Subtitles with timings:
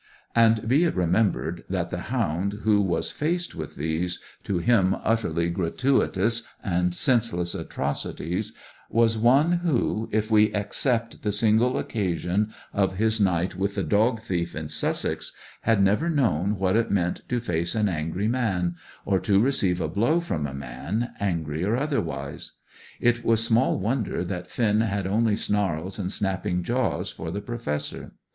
[0.33, 5.47] And, be it remembered, that the hound who was faced with these, to him, utterly
[5.51, 8.51] gratuitous and senseless atrocities,
[8.89, 14.21] was one who, if we except the single occasion of his night with the dog
[14.21, 18.73] thief in Sussex, had never known what it meant to face an angry man,
[19.05, 22.53] or to receive a blow from a man, angry or otherwise.
[22.99, 28.13] It was small wonder that Finn had only snarls and snapping jaws for the Professor.